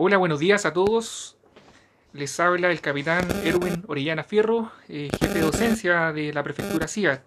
Hola, 0.00 0.16
buenos 0.16 0.38
días 0.38 0.64
a 0.64 0.72
todos. 0.72 1.36
Les 2.12 2.38
habla 2.38 2.70
el 2.70 2.80
capitán 2.80 3.26
Erwin 3.42 3.82
Orellana 3.88 4.22
Fierro, 4.22 4.70
eh, 4.88 5.10
jefe 5.18 5.34
de 5.34 5.40
docencia 5.40 6.12
de 6.12 6.32
la 6.32 6.44
prefectura 6.44 6.86
CIA. 6.86 7.24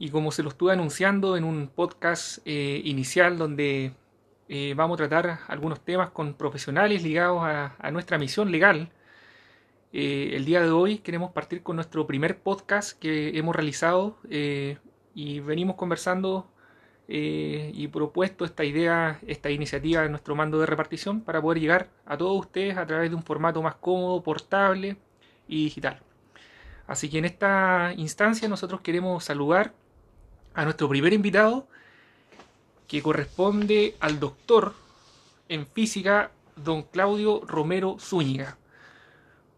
Y 0.00 0.10
como 0.10 0.32
se 0.32 0.42
lo 0.42 0.48
estuve 0.48 0.72
anunciando 0.72 1.36
en 1.36 1.44
un 1.44 1.68
podcast 1.68 2.38
eh, 2.46 2.82
inicial 2.84 3.38
donde 3.38 3.92
eh, 4.48 4.74
vamos 4.74 4.96
a 4.96 5.06
tratar 5.06 5.38
algunos 5.46 5.78
temas 5.84 6.10
con 6.10 6.34
profesionales 6.34 7.04
ligados 7.04 7.44
a, 7.44 7.76
a 7.78 7.92
nuestra 7.92 8.18
misión 8.18 8.50
legal, 8.50 8.90
el 9.92 10.44
día 10.44 10.62
de 10.62 10.70
hoy 10.70 10.98
queremos 10.98 11.30
partir 11.30 11.62
con 11.62 11.76
nuestro 11.76 12.08
primer 12.08 12.40
podcast 12.40 12.98
que 12.98 13.38
hemos 13.38 13.54
realizado 13.54 14.18
y 15.14 15.40
venimos 15.40 15.76
conversando 15.76 16.50
eh, 17.12 17.72
y 17.74 17.88
propuesto 17.88 18.44
esta 18.44 18.62
idea, 18.62 19.18
esta 19.26 19.50
iniciativa 19.50 20.02
de 20.02 20.08
nuestro 20.08 20.36
mando 20.36 20.60
de 20.60 20.66
repartición 20.66 21.22
para 21.22 21.42
poder 21.42 21.58
llegar 21.58 21.88
a 22.06 22.16
todos 22.16 22.38
ustedes 22.38 22.76
a 22.76 22.86
través 22.86 23.10
de 23.10 23.16
un 23.16 23.24
formato 23.24 23.60
más 23.62 23.74
cómodo, 23.74 24.22
portable 24.22 24.96
y 25.48 25.64
digital. 25.64 25.98
Así 26.86 27.10
que 27.10 27.18
en 27.18 27.24
esta 27.24 27.92
instancia 27.96 28.46
nosotros 28.46 28.80
queremos 28.80 29.24
saludar 29.24 29.72
a 30.54 30.62
nuestro 30.62 30.88
primer 30.88 31.12
invitado 31.12 31.66
que 32.86 33.02
corresponde 33.02 33.96
al 33.98 34.20
doctor 34.20 34.74
en 35.48 35.66
física, 35.66 36.30
don 36.54 36.84
Claudio 36.84 37.40
Romero 37.44 37.96
Zúñiga. 37.98 38.56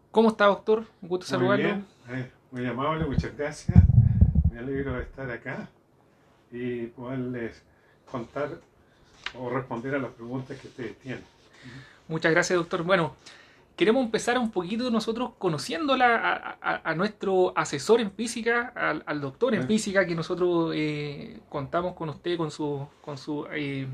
¿Cómo 0.09 0.29
está, 0.29 0.45
doctor? 0.45 0.85
Un 1.03 1.09
gusto 1.09 1.27
saludarlo. 1.27 1.69
Muy, 1.69 2.15
bien. 2.15 2.31
muy 2.49 2.65
amable, 2.65 3.05
muchas 3.05 3.37
gracias. 3.37 3.77
Me 4.51 4.57
alegro 4.57 4.93
de 4.93 5.03
estar 5.03 5.29
acá 5.29 5.69
y 6.53 6.87
poderles 6.87 7.61
contar 8.09 8.59
o 9.37 9.49
responder 9.49 9.95
a 9.95 9.99
las 9.99 10.11
preguntas 10.11 10.57
que 10.59 10.67
ustedes 10.67 10.97
tienen. 10.99 11.23
Muchas 12.07 12.31
gracias, 12.31 12.57
doctor. 12.57 12.83
Bueno, 12.83 13.15
queremos 13.75 14.05
empezar 14.05 14.37
un 14.37 14.51
poquito 14.51 14.89
nosotros 14.91 15.31
conociéndola 15.39 16.57
a, 16.61 16.93
nuestro 16.95 17.53
asesor 17.55 18.01
en 18.01 18.11
física, 18.11 18.71
al, 19.05 19.19
doctor 19.19 19.55
en 19.55 19.67
física, 19.67 20.05
que 20.05 20.15
nosotros 20.15 20.73
eh, 20.75 21.39
contamos 21.49 21.95
con 21.95 22.09
usted, 22.09 22.37
con 22.37 22.51
su, 22.51 22.87
con 23.01 23.17
su, 23.17 23.47
eh, 23.51 23.87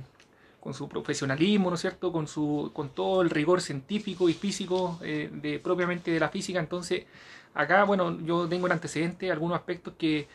con 0.59 0.73
su 0.73 0.89
profesionalismo, 0.89 1.69
¿no 1.69 1.75
es 1.75 1.81
cierto? 1.81 2.11
Con, 2.11 2.27
su, 2.27 2.71
con 2.73 2.89
todo 2.89 3.21
el 3.21 3.29
rigor 3.29 3.61
científico 3.61 4.27
y 4.27 4.33
físico 4.33 4.99
eh, 5.01 5.29
de, 5.31 5.59
propiamente 5.59 6.11
de 6.11 6.19
la 6.19 6.27
física. 6.27 6.59
Entonces, 6.59 7.05
acá, 7.53 7.85
bueno, 7.85 8.19
yo 8.21 8.47
tengo 8.49 8.67
en 8.67 8.73
antecedente 8.73 9.31
algunos 9.31 9.57
aspectos 9.57 9.93
que 9.97 10.27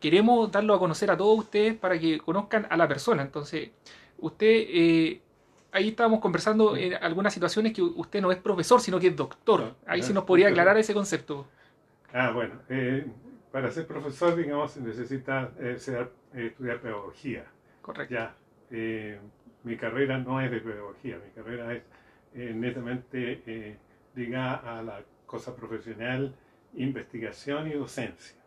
queremos 0.00 0.50
darlo 0.50 0.74
a 0.74 0.78
conocer 0.78 1.10
a 1.10 1.16
todos 1.16 1.38
ustedes 1.38 1.74
para 1.74 1.98
que 1.98 2.18
conozcan 2.18 2.66
a 2.70 2.76
la 2.76 2.88
persona. 2.88 3.22
Entonces, 3.22 3.70
usted, 4.18 4.46
eh, 4.46 5.20
ahí 5.72 5.88
estábamos 5.88 6.20
conversando 6.20 6.76
en 6.76 6.94
algunas 6.94 7.32
situaciones 7.32 7.72
que 7.72 7.82
usted 7.82 8.20
no 8.20 8.32
es 8.32 8.38
profesor, 8.38 8.80
sino 8.80 8.98
que 8.98 9.08
es 9.08 9.16
doctor. 9.16 9.74
Ah, 9.86 9.92
ahí 9.92 10.02
sí 10.02 10.12
nos 10.12 10.24
podría 10.24 10.48
aclarar 10.48 10.76
ese 10.78 10.94
concepto. 10.94 11.46
Ah, 12.12 12.30
bueno, 12.32 12.54
eh, 12.68 13.06
para 13.52 13.70
ser 13.70 13.86
profesor, 13.86 14.34
digamos, 14.34 14.72
se 14.72 14.80
necesita 14.80 15.52
eh, 15.60 15.76
estudiar 16.34 16.80
pedagogía. 16.80 17.44
Correcto. 17.82 18.14
Ya, 18.14 18.34
mi 19.64 19.76
carrera 19.76 20.18
no 20.18 20.40
es 20.40 20.50
de 20.50 20.60
pedagogía, 20.60 21.18
mi 21.24 21.30
carrera 21.30 21.74
es 21.74 22.54
netamente 22.54 23.78
ligada 24.14 24.78
a 24.78 24.82
la 24.82 25.02
cosa 25.26 25.54
profesional, 25.54 26.34
investigación 26.74 27.68
y 27.68 27.74
docencia 27.74 28.37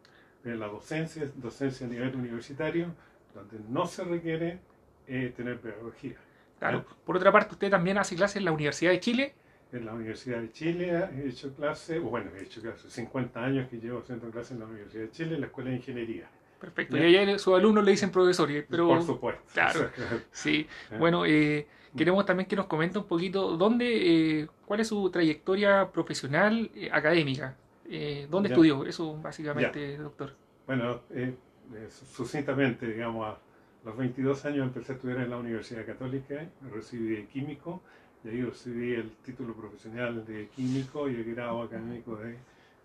de 0.44 0.56
la 0.56 0.67
docencia, 0.67 1.30
docencia 1.36 1.86
a 1.86 1.89
nivel 1.89 2.16
universitario, 2.16 2.88
donde 3.34 3.58
no 3.70 3.86
se 3.86 4.03
requiere 4.03 4.59
eh, 5.08 5.34
tener 5.36 5.59
pedagogía. 5.59 6.16
Claro. 6.59 6.86
Por 7.06 7.17
otra 7.17 7.31
parte, 7.31 7.53
usted 7.53 7.70
también 7.70 7.97
hace 7.97 8.16
clases 8.16 8.38
en 8.38 8.45
la 8.45 8.52
Universidad 8.52 8.92
de 8.92 9.00
Chile. 9.00 9.34
En 9.72 9.86
la 9.86 9.94
Universidad 9.94 10.39
de 10.39 10.52
Chile 10.52 11.09
he 11.16 11.30
hecho 11.30 11.53
clases, 11.53 12.02
bueno, 12.02 12.30
he 12.38 12.44
hecho 12.44 12.62
clases, 12.62 12.91
50 12.91 13.44
años 13.44 13.69
que 13.69 13.78
llevo 13.78 14.00
haciendo 14.00 14.30
clases 14.30 14.51
en 14.51 14.59
la 14.59 14.66
Universidad 14.66 15.03
de 15.03 15.12
Chile, 15.12 15.35
en 15.35 15.41
la 15.41 15.47
Escuela 15.47 15.69
de 15.69 15.78
Ingeniería. 15.78 16.30
Perfecto. 16.59 16.97
Y 16.97 17.16
allá 17.16 17.40
sus 17.40 17.56
alumnos 17.56 17.84
le 17.84 17.91
dicen 17.91 18.12
profesor, 18.12 18.50
pero... 18.69 18.88
Por 18.88 19.01
supuesto. 19.01 19.41
Claro. 19.53 19.90
Sí. 20.31 20.68
Bueno, 21.00 21.25
eh, 21.25 21.66
queremos 21.97 22.25
también 22.25 22.47
que 22.47 22.56
nos 22.56 22.68
comente 22.68 23.00
un 23.00 23.06
poquito 23.06 23.57
dónde, 23.57 24.41
eh, 24.41 24.47
cuál 24.66 24.81
es 24.81 24.90
su 24.90 25.09
trayectoria 25.09 25.90
profesional 25.91 26.69
académica. 26.91 27.56
Eh, 27.94 28.25
¿Dónde 28.29 28.47
estudió? 28.47 28.85
Eso 28.85 29.18
básicamente, 29.22 29.97
doctor. 29.97 30.34
Bueno, 30.66 31.02
eh, 31.09 31.35
eh, 31.75 31.88
sucintamente, 31.90 32.88
digamos, 32.88 33.28
a 33.28 33.38
los 33.84 33.97
22 33.97 34.46
años 34.46 34.68
empecé 34.68 34.94
a 34.94 34.96
estudiar 34.96 35.18
en 35.19 35.29
la 35.29 35.38
Universidad 35.38 35.85
Católica, 35.85 36.47
recibí 36.74 37.18
de 37.18 37.25
químico, 37.25 37.81
y 38.24 38.30
ahí 38.30 38.44
recibí 38.44 38.94
el 38.94 39.12
título 39.18 39.53
profesional 39.53 40.25
de 40.25 40.47
químico 40.56 41.09
y 41.09 41.16
el 41.16 41.35
grado 41.35 41.63
académico 41.63 42.16
de 42.16 42.38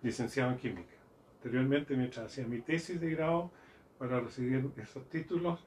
licenciado 0.03 0.51
en 0.51 0.59
química. 0.59 0.97
Anteriormente, 1.37 1.95
mientras 1.97 2.27
hacía 2.27 2.45
mi 2.45 2.59
tesis 2.63 3.01
de 3.01 3.11
grado 3.11 3.53
para 4.01 4.19
recibir 4.19 4.69
esos 4.77 5.09
títulos, 5.09 5.65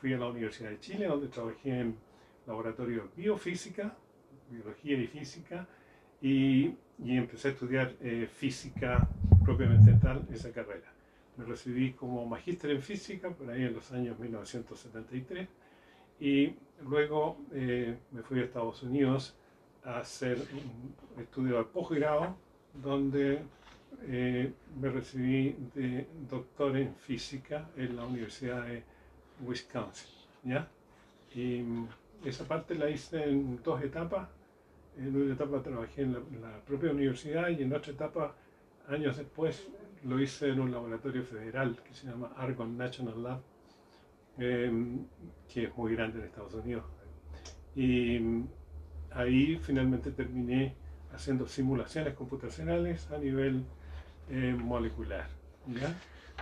fui 0.00 0.14
a 0.14 0.18
la 0.18 0.28
Universidad 0.28 0.70
de 0.70 0.80
Chile, 0.80 1.06
donde 1.06 1.28
trabajé 1.28 1.80
en 1.80 1.96
laboratorio 2.46 3.10
de 3.14 3.22
biofísica, 3.22 3.94
biología 4.50 4.96
y 4.96 5.06
física, 5.06 5.68
y 6.22 6.74
y 6.98 7.16
empecé 7.16 7.48
a 7.48 7.50
estudiar 7.52 7.94
eh, 8.00 8.28
física 8.32 9.08
propiamente 9.44 9.92
tal, 9.94 10.26
esa 10.32 10.50
carrera. 10.52 10.92
Me 11.36 11.44
recibí 11.44 11.92
como 11.92 12.24
magíster 12.26 12.70
en 12.70 12.82
física 12.82 13.30
por 13.30 13.50
ahí 13.50 13.64
en 13.64 13.74
los 13.74 13.92
años 13.92 14.18
1973 14.18 15.48
y 16.20 16.54
luego 16.88 17.38
eh, 17.52 17.96
me 18.10 18.22
fui 18.22 18.40
a 18.40 18.44
Estados 18.44 18.82
Unidos 18.82 19.36
a 19.84 19.98
hacer 19.98 20.38
un 20.38 21.22
estudio 21.22 21.58
de 21.58 21.64
posgrado 21.64 22.36
donde 22.82 23.42
eh, 24.02 24.52
me 24.80 24.88
recibí 24.88 25.56
de 25.74 26.06
doctor 26.28 26.76
en 26.76 26.94
física 26.94 27.68
en 27.76 27.96
la 27.96 28.04
Universidad 28.04 28.66
de 28.66 28.82
Wisconsin. 29.44 30.10
¿ya? 30.44 30.68
Y 31.34 31.62
esa 32.24 32.44
parte 32.48 32.74
la 32.74 32.88
hice 32.88 33.24
en 33.24 33.62
dos 33.62 33.82
etapas 33.82 34.28
en 34.98 35.16
una 35.16 35.34
etapa 35.34 35.62
trabajé 35.62 36.02
en 36.02 36.12
la, 36.14 36.60
propia 36.66 36.90
universidad 36.90 37.48
y 37.48 37.62
en 37.62 37.72
otra 37.72 37.92
etapa, 37.92 38.34
años 38.88 39.16
después, 39.16 39.68
lo 40.04 40.20
hice 40.20 40.48
en 40.48 40.60
un 40.60 40.70
laboratorio 40.70 41.22
federal 41.24 41.76
que 41.86 41.94
se 41.94 42.06
llama 42.06 42.32
Argonne 42.36 42.76
National 42.76 43.22
Lab, 43.22 43.40
em, 44.38 45.06
que 45.52 45.64
es 45.64 45.76
muy 45.76 45.94
grande 45.94 46.20
en 46.20 46.24
Estados 46.26 46.54
Unidos. 46.54 46.84
Y 47.74 48.20
ahí 49.10 49.58
finalmente 49.62 50.10
terminé 50.12 50.74
haciendo 51.12 51.46
simulaciones 51.46 52.14
computacionales 52.14 53.10
a 53.10 53.18
nivel 53.18 53.64
eh, 54.30 54.54
molecular. 54.56 55.26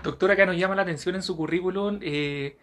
Doctor, 0.03 0.31
acá 0.31 0.47
nos 0.47 0.57
llama 0.57 0.75
la 0.75 0.83
atención 0.83 1.15
en 1.15 1.23
su 1.23 1.37
currículum 1.37 1.99
eh, 2.03 2.57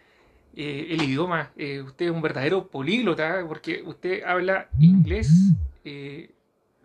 eh, 0.55 0.87
el 0.89 1.03
idioma. 1.03 1.51
usted 1.55 2.05
es 2.05 2.11
un 2.11 2.21
verdadero 2.21 2.67
políglota 2.67 3.43
porque 3.47 3.81
usted 3.85 4.23
habla 4.23 4.67
inglés, 4.79 5.31
eh, 5.83 6.31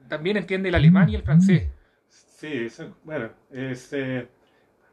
también 0.08 0.36
entiende 0.36 0.68
el 0.68 0.74
alemán 0.74 1.08
y 1.08 1.14
el 1.14 1.22
francés. 1.22 1.68
Sí, 2.08 2.68
bueno, 3.04 3.30
este, 3.50 4.28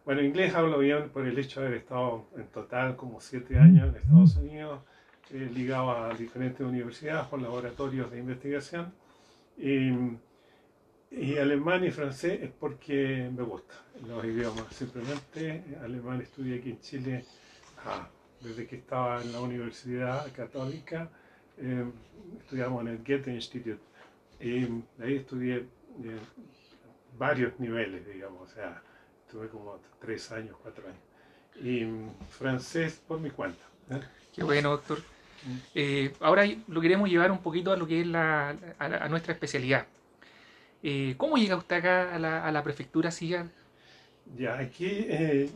bueno, 0.06 0.22
inglés 0.22 0.56
hablo 0.56 0.80
bien 0.80 1.10
por 1.10 1.26
el 1.28 1.38
hecho 1.38 1.62
de 1.62 1.68
haber 1.68 1.80
estado 1.80 2.28
en 2.38 2.48
total 2.48 2.96
como 2.96 3.20
siete 3.20 3.58
años 3.58 3.90
en 3.90 3.96
Estados 4.02 4.36
Unidos, 4.38 4.82
eh, 5.32 5.50
ligado 5.54 5.92
a 5.92 6.14
diferentes 6.14 6.62
universidades 6.62 7.28
con 7.28 7.44
laboratorios 7.44 8.12
de 8.12 8.20
investigación. 8.20 8.94
Y, 9.58 9.92
y, 11.12 11.38
alemán 11.38 11.84
y 11.84 11.92
francés 11.92 12.40
es 12.42 12.52
porque 12.52 13.30
me 13.36 13.44
gustan 13.44 13.78
los 14.08 14.26
idiomas. 14.26 14.66
Simplemente 14.74 15.64
alemán 15.82 16.22
estudié 16.22 16.60
aquí 16.60 16.72
en 16.72 16.80
Chile 16.80 17.26
ah, 17.86 18.08
desde 18.42 18.66
que 18.66 18.78
estaba 18.78 19.22
en 19.22 19.32
la 19.32 19.42
Universidad 19.42 20.32
Católica. 20.34 21.10
Eh, 21.58 21.86
estudiamos 22.40 22.82
en 22.82 22.88
el 22.88 22.98
Goethe 22.98 23.34
Institute 23.34 23.93
y 24.44 24.84
ahí 25.02 25.16
estudié 25.16 25.56
eh, 25.56 26.20
varios 27.18 27.58
niveles, 27.62 28.06
digamos, 28.06 28.52
o 28.52 28.54
sea, 28.54 28.82
estuve 29.26 29.48
como 29.48 29.80
tres 30.02 30.30
años, 30.34 30.58
cuatro 30.62 30.84
años. 30.86 31.00
Y 31.62 31.88
francés 32.30 33.02
por 33.08 33.22
mi 33.22 33.30
cuenta. 33.30 33.64
¿eh? 33.90 34.02
Qué 34.36 34.44
bueno, 34.44 34.72
doctor. 34.72 35.00
Mm. 35.00 35.58
Eh, 35.76 36.14
ahora 36.20 36.44
lo 36.68 36.82
queremos 36.82 37.10
llevar 37.10 37.32
un 37.32 37.38
poquito 37.38 37.72
a 37.72 37.78
lo 37.78 37.88
que 37.88 38.02
es 38.02 38.08
la, 38.08 38.54
a, 38.80 39.08
nuestra 39.08 39.34
especialidad. 39.34 39.88
¿Cómo 41.16 41.38
llega 41.38 41.56
usted 41.56 41.78
acá 41.78 42.14
a 42.14 42.20
la, 42.20 42.46
a 42.46 42.52
la 42.52 42.62
prefectura 42.62 43.10
SIGA? 43.10 43.48
Ya, 44.38 44.58
aquí 44.58 45.08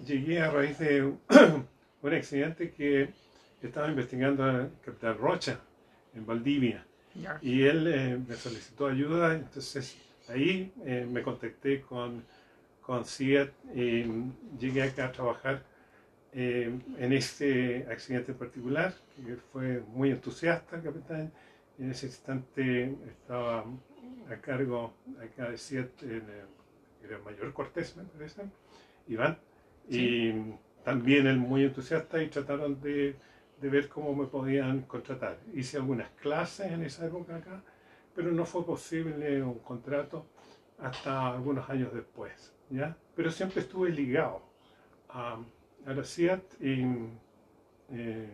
llegué 0.06 0.40
a 0.40 0.50
raíz 0.50 0.80
de 0.80 1.04
un 2.02 2.14
accidente 2.14 2.72
que 2.72 3.10
estaba 3.62 3.90
investigando 3.90 4.50
en 4.50 4.70
Capital 4.86 5.18
Rocha, 5.18 5.60
en 6.16 6.26
Valdivia. 6.26 6.86
Y 7.42 7.64
él 7.64 7.88
eh, 7.88 8.20
me 8.28 8.36
solicitó 8.36 8.88
ayuda, 8.88 9.36
entonces 9.36 9.98
ahí 10.28 10.72
eh, 10.86 11.08
me 11.10 11.22
contacté 11.22 11.82
con, 11.82 12.24
con 12.82 13.06
CIAT 13.06 13.52
y 13.76 14.06
llegué 14.60 14.84
acá 14.84 15.06
a 15.06 15.12
trabajar 15.12 15.64
eh, 16.34 16.72
en 16.98 17.14
este 17.14 17.88
accidente 17.90 18.32
en 18.32 18.38
particular, 18.38 18.94
que 19.16 19.38
fue 19.52 19.82
muy 19.94 20.12
entusiasta 20.12 20.76
el 20.76 20.84
capitán, 20.84 21.32
En 21.80 21.92
ese 21.92 22.08
instante 22.08 22.96
estaba 23.08 23.66
a 24.30 24.36
cargo 24.42 24.94
acá 25.24 25.50
de 25.50 25.58
siete, 25.58 26.22
era 27.04 27.18
Mayor 27.20 27.54
Cortés, 27.54 27.96
me 27.96 28.04
parece, 28.04 28.44
Iván, 29.08 29.38
y 29.90 30.34
también 30.84 31.28
él 31.28 31.38
muy 31.38 31.64
entusiasta 31.64 32.22
y 32.22 32.28
trataron 32.28 32.82
de, 32.82 33.16
de, 33.60 33.70
ver 33.70 33.90
cómo 33.90 34.16
me 34.16 34.28
podían 34.28 34.82
contratar. 34.84 35.38
Hice 35.54 35.78
algunas 35.78 36.10
clases 36.12 36.72
en 36.72 36.84
esa 36.84 37.06
época 37.06 37.36
acá, 37.36 37.62
pero 38.16 38.32
no 38.32 38.46
fue 38.46 38.66
posible 38.66 39.42
un 39.42 39.60
contrato 39.60 40.26
hasta 40.80 41.28
algunos 41.30 41.70
años 41.70 41.94
después, 41.94 42.54
¿ya? 42.70 42.96
Pero 43.16 43.32
siempre 43.32 43.62
estuve 43.62 43.90
ligado 43.90 44.42
a, 45.10 45.38
a 45.86 45.94
la 45.94 46.04
CIAT 46.04 46.62
y 46.62 46.84
eh, 47.90 48.30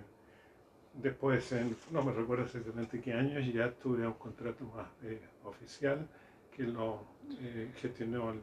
después, 0.94 1.54
no 1.92 2.04
me 2.04 2.12
recuerdo 2.12 2.46
exactamente 2.46 3.00
qué 3.00 3.14
años, 3.14 3.46
ya 3.54 3.72
tuve 3.72 4.06
un 4.06 4.14
contrato 4.14 4.66
más 4.66 4.88
eh, 5.04 5.22
oficial 5.44 6.08
que 6.56 6.64
lo 6.64 7.04
eh, 7.42 7.72
gestionó 7.76 8.34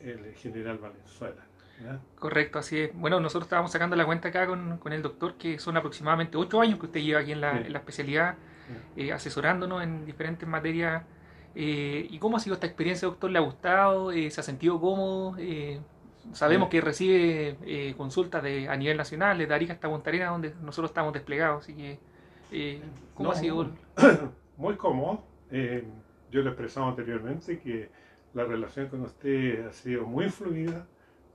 el, 0.00 0.34
general 0.34 0.78
Valenzuela. 0.78 1.46
Correcto, 2.18 2.58
así 2.58 2.80
es. 2.80 2.94
Bueno, 2.94 3.20
nosotros 3.20 3.44
estábamos 3.44 3.72
sacando 3.72 3.96
la 3.96 4.06
cuenta 4.06 4.28
acá 4.28 4.46
con, 4.46 4.78
con 4.78 4.92
el 4.92 5.02
doctor, 5.02 5.34
que 5.34 5.58
son 5.58 5.76
aproximadamente 5.76 6.36
ocho 6.36 6.60
años 6.60 6.78
que 6.78 6.86
usted 6.86 7.00
lleva 7.00 7.20
aquí 7.20 7.32
en 7.32 7.40
la, 7.40 7.60
en 7.60 7.72
la 7.72 7.78
especialidad, 7.78 8.36
eh, 8.96 9.12
asesorándonos 9.12 9.82
en 9.82 10.06
diferentes 10.06 10.48
materias. 10.48 11.02
Eh, 11.54 12.06
¿Y 12.10 12.18
cómo 12.18 12.36
ha 12.36 12.40
sido 12.40 12.54
esta 12.54 12.66
experiencia, 12.66 13.06
doctor? 13.06 13.30
¿Le 13.30 13.38
ha 13.38 13.42
gustado? 13.42 14.12
Eh, 14.12 14.30
¿Se 14.30 14.40
ha 14.40 14.44
sentido 14.44 14.80
cómodo? 14.80 15.36
sabemos 16.32 16.70
que 16.70 16.80
recibe 16.80 17.94
consultas 17.98 18.42
de, 18.42 18.66
a 18.66 18.76
nivel 18.76 18.96
nacional, 18.96 19.36
de 19.36 19.54
Arica 19.54 19.74
hasta 19.74 19.90
Punta 19.90 20.08
Arenas, 20.08 20.30
donde 20.30 20.54
nosotros 20.62 20.90
estamos 20.90 21.12
desplegados. 21.12 21.64
Así 21.64 21.74
que, 21.74 22.80
¿cómo 23.14 23.32
ha 23.32 23.34
sido? 23.34 23.70
Muy 24.56 24.76
cómodo. 24.76 25.22
yo 25.50 26.40
le 26.40 26.44
he 26.44 26.48
expresado 26.48 26.88
anteriormente 26.88 27.58
que 27.58 27.90
la 28.32 28.44
relación 28.44 28.88
con 28.88 29.02
usted 29.02 29.66
ha 29.66 29.72
sido 29.72 30.06
muy 30.06 30.28
fluida, 30.28 30.86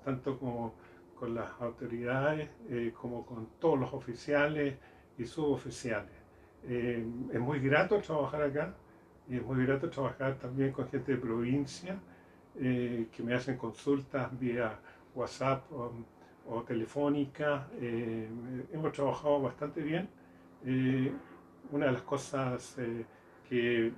tanto 0.04 0.38
como 0.38 0.74
con 1.20 1.36
las 1.36 1.50
autoridades, 1.60 2.50
eh, 2.70 2.94
como 3.00 3.26
con 3.26 3.50
todos 3.60 3.78
los 3.78 3.94
oficiales 3.94 4.76
y 5.18 5.26
suboficiales. 5.26 6.14
Eh, 6.64 7.06
es 7.34 7.40
muy 7.40 7.60
grato 7.60 8.00
trabajar 8.00 8.44
acá 8.44 8.74
y 9.28 9.36
es 9.36 9.44
muy 9.44 9.66
grato 9.66 9.90
trabajar 9.90 10.36
también 10.36 10.72
con 10.72 10.88
gente 10.88 11.14
de 11.14 11.18
provincia 11.18 12.00
eh, 12.58 13.08
que 13.12 13.24
me 13.24 13.34
hacen 13.34 13.58
consultas 13.58 14.38
vía 14.40 14.80
WhatsApp 15.14 15.66
o, 15.72 15.92
telefónica. 16.66 17.68
hemos 18.74 18.92
trabajado 18.92 19.40
bastante 19.40 19.82
bien. 19.82 20.10
una 21.72 21.86
de 21.86 21.92
las 21.92 22.02
cosas 22.02 22.76
que 23.48 23.94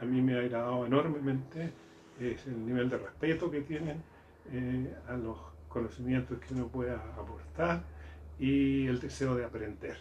a 0.00 0.04
mí 0.04 0.22
me 0.22 0.36
ha 0.36 0.38
agradado 0.38 0.86
enormemente 0.86 1.72
es 2.20 2.46
el 2.46 2.64
nivel 2.64 2.88
de 2.88 2.98
respeto 2.98 3.50
que 3.50 3.62
tienen 3.62 4.00
eh, 4.52 4.94
a 5.08 5.16
los 5.16 5.38
conocimientos 5.68 6.38
que 6.38 6.54
uno 6.54 6.68
pueda 6.68 6.96
aportar 7.16 7.82
y 8.38 8.86
el 8.86 9.00
deseo 9.00 9.34
de 9.34 9.44
aprender 9.44 9.96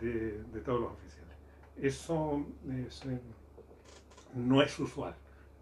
de, 0.00 0.60
todos 0.64 0.80
los 0.80 0.92
oficiales. 0.92 1.36
Eso 1.76 2.44
eh, 2.68 2.88
no 4.34 4.62
es 4.62 4.78
usual, 4.78 5.14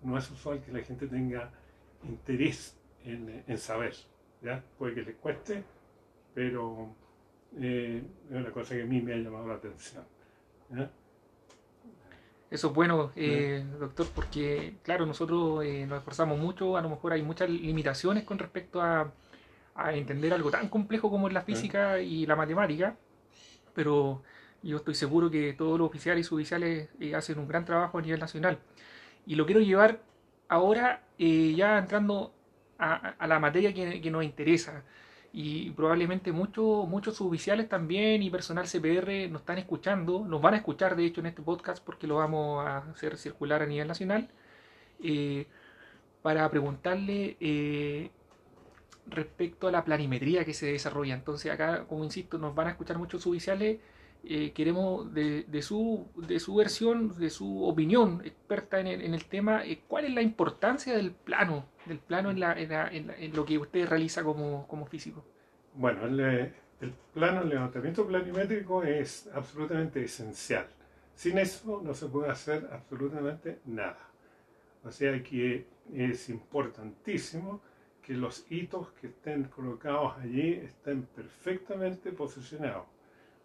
no 0.03 0.19
es 0.19 0.31
usual 0.31 0.61
que 0.63 0.73
la 0.73 0.81
gente 0.81 1.07
tenga 1.07 1.51
interés 2.05 2.77
en, 3.05 3.59
saber, 3.59 3.95
¿ya? 4.43 4.63
puede 4.79 4.95
que 4.95 5.03
le 5.03 5.15
cueste, 5.15 5.63
pero 6.35 6.95
eh, 7.59 8.03
es 8.31 8.37
una 8.37 8.51
cosa 8.51 8.75
que 8.75 8.83
a 8.83 8.87
mí 8.87 9.01
me 9.01 9.13
ha 9.13 9.17
llamado 9.17 9.47
la 9.49 9.55
atención. 9.55 10.05
Eso 12.55 12.69
es 12.69 12.73
bueno, 12.73 13.11
eh, 13.17 13.65
doctor, 13.81 14.07
porque 14.15 14.77
claro, 14.85 15.07
nosotros 15.07 15.65
eh, 15.65 15.87
nos 15.89 15.99
esforzamos 15.99 16.39
mucho, 16.39 16.77
a 16.77 16.83
lo 16.83 16.89
mejor 16.89 17.13
hay 17.13 17.21
muchas 17.21 17.51
limitaciones 17.51 18.23
con 18.23 18.39
respecto 18.39 18.81
a, 18.81 19.13
entender 19.93 20.33
algo 20.33 20.53
tan 20.53 20.69
complejo 20.69 21.11
como 21.11 21.27
es 21.27 21.35
la 21.35 21.41
física 21.43 21.99
y 21.99 22.27
la 22.27 22.37
matemática, 22.37 22.97
pero 23.75 24.23
yo 24.63 24.77
estoy 24.77 24.95
seguro 24.95 25.33
que 25.33 25.53
todos 25.55 25.81
los 25.81 25.89
oficiales 25.89 26.25
y 26.25 26.29
suboficiales 26.29 26.91
eh, 27.01 27.17
hacen 27.17 27.41
un 27.41 27.49
gran 27.49 27.65
trabajo 27.65 27.99
a 27.99 28.03
nivel 28.03 28.21
nacional. 28.21 28.61
Y 29.27 29.35
lo 29.35 29.47
quiero 29.47 29.61
llevar 29.61 30.01
ahora 30.49 31.03
ya 31.19 31.77
entrando 31.77 32.33
a, 32.79 33.27
la 33.27 33.41
materia 33.41 33.75
que, 33.75 34.01
que 34.01 34.11
nos 34.13 34.23
interesa 34.23 34.85
y 35.37 35.71
probablemente 35.73 36.31
muchos 36.31 36.87
muchos 36.89 37.17
suboficiales 37.17 37.69
también 37.69 38.23
y 38.23 38.31
personal 38.31 38.67
CPR 38.67 39.29
nos 39.31 39.41
están 39.41 39.59
escuchando, 39.59 40.25
nos 40.25 40.41
van 40.41 40.55
a 40.55 40.59
escuchar 40.59 40.95
de 40.95 41.05
hecho 41.05 41.21
en 41.21 41.27
este 41.27 41.43
podcast 41.43 41.85
porque 41.85 42.07
lo 42.07 42.17
vamos 42.17 42.65
a 42.65 42.79
hacer 42.79 43.17
circular 43.17 43.61
a 43.61 43.67
nivel 43.67 43.89
nacional, 43.89 44.29
eh, 45.03 45.49
para 46.23 46.49
preguntarle 46.51 47.37
eh, 47.41 48.11
respecto 49.07 49.67
a 49.67 49.73
la 49.73 49.85
planimetría 49.85 50.45
que 50.45 50.55
se 50.55 50.67
desarrolla. 50.67 51.15
Entonces 51.15 51.51
acá, 51.51 51.85
como 51.89 52.05
insisto, 52.05 52.39
nos 52.39 52.55
van 52.55 52.69
a 52.69 52.71
escuchar 52.71 52.97
muchos 52.99 53.23
suboficiales, 53.23 53.81
eh, 54.29 54.53
queremos 54.53 55.13
de, 55.13 55.63
su, 55.63 56.07
de 56.17 56.41
su 56.41 56.55
versión, 56.55 57.19
de 57.19 57.31
su 57.31 57.65
opinión 57.65 58.23
experta 58.25 58.81
en 58.81 58.87
el, 58.87 59.03
en 59.03 59.15
el 59.15 59.25
tema, 59.27 59.63
cuál 59.89 60.05
es 60.07 60.15
la 60.15 60.23
importancia 60.23 60.97
del 60.97 61.13
plano 61.13 61.67
del 61.87 61.99
plano 61.99 62.31
en, 62.31 62.41
la, 62.41 62.55
en, 62.59 63.35
lo 63.35 63.45
que 63.45 63.59
usted 63.59 63.89
realiza 63.89 64.23
como, 64.23 64.67
como 64.67 64.87
físico? 64.87 65.25
Bueno, 65.75 66.07
el, 66.07 66.21
el, 66.21 66.93
plano, 67.13 67.43
el 67.43 67.49
levantamiento 67.51 68.07
planimétrico 68.07 68.83
es 68.83 69.29
absolutamente 69.35 70.03
esencial. 70.03 70.67
Sin 71.15 71.39
eso 71.39 71.81
no 71.85 71.95
se 71.95 72.07
puede 72.07 72.31
hacer 72.31 72.69
absolutamente 72.73 73.61
nada. 73.67 74.09
O 74.83 74.91
sea 74.91 75.23
que 75.23 75.67
es 75.93 76.29
importantísimo 76.29 77.61
que 78.03 78.15
los 78.15 78.51
hitos 78.51 78.91
que 78.93 79.09
estén 79.09 79.45
colocados 79.45 80.19
allí 80.19 80.53
estén 80.55 81.03
perfectamente 81.07 82.13
posicionados. 82.13 82.87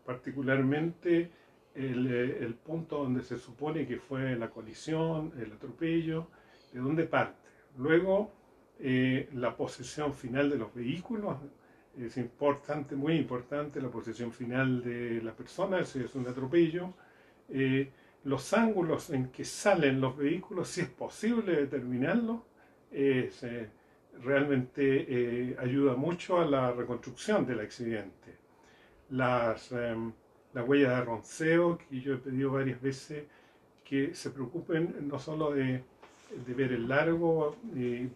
Particularmente 0.10 1.30
el, 1.76 2.08
el 2.08 2.54
punto 2.56 3.04
donde 3.04 3.22
se 3.22 3.38
supone 3.38 3.86
que 3.86 3.98
fue 3.98 4.36
la 4.36 4.50
colisión, 4.50 5.32
el 5.40 5.52
atropello, 5.52 6.28
de 6.74 6.80
dónde 6.80 7.04
parte 7.04 7.50
Luego, 7.78 8.32
eh, 8.80 9.30
la 9.34 9.56
posición 9.56 10.14
final 10.14 10.50
de 10.50 10.58
los 10.58 10.74
vehículos, 10.74 11.38
es 11.98 12.18
importante, 12.18 12.96
muy 12.96 13.16
importante 13.16 13.82
la 13.82 13.90
posición 13.90 14.32
final 14.32 14.84
de 14.84 15.22
la 15.22 15.34
persona, 15.34 15.84
si 15.86 16.00
es 16.00 16.16
un 16.16 16.28
atropello. 16.28 16.94
Eh, 17.50 17.90
los 18.24 18.54
ángulos 18.54 19.10
en 19.10 19.30
que 19.32 19.46
salen 19.46 20.02
los 20.02 20.16
vehículos, 20.18 20.68
si 20.70 20.82
es 20.82 20.90
posible 20.90 21.56
determinarlo, 21.56 22.46
eh, 22.92 23.32
realmente 24.24 25.56
ayuda 25.60 25.96
mucho 25.96 26.40
a 26.40 26.46
la 26.46 26.72
reconstrucción 26.72 27.46
del 27.46 27.62
accidente. 27.62 28.39
Las, 29.10 29.72
em, 29.72 30.12
la 30.54 30.64
huella 30.64 31.00
de 31.00 31.06
ronceo, 31.06 31.78
que 31.78 32.02
yo 32.02 32.14
he 32.14 32.18
pedido 32.18 32.52
varias 32.52 32.82
veces 32.82 33.26
que 33.84 34.14
se 34.14 34.30
preocupen 34.30 35.08
no 35.08 35.18
solo 35.20 35.52
de 35.52 35.84
de 36.30 36.54
ver 36.54 36.74
el 36.74 36.88
largo 36.88 37.56
y, 37.76 38.10